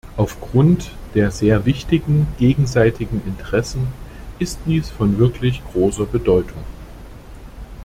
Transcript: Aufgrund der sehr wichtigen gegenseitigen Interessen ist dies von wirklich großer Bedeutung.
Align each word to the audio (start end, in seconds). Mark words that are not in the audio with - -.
Aufgrund 0.17 0.93
der 1.13 1.29
sehr 1.29 1.67
wichtigen 1.67 2.25
gegenseitigen 2.39 3.21
Interessen 3.27 3.89
ist 4.39 4.57
dies 4.65 4.89
von 4.89 5.19
wirklich 5.19 5.61
großer 5.73 6.07
Bedeutung. 6.07 6.63